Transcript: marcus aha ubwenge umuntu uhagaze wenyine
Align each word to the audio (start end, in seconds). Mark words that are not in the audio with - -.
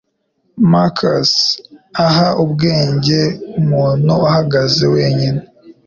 marcus 0.71 1.31
aha 2.05 2.27
ubwenge 2.43 3.19
umuntu 3.59 4.11
uhagaze 4.27 4.85
wenyine 4.93 5.41